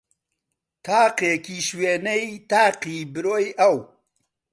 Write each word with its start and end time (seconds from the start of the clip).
تاقێکیش 0.85 1.67
وێنەی 1.79 2.25
تاقی 2.51 2.99
برۆی 3.13 3.47
ئەو 3.59 3.75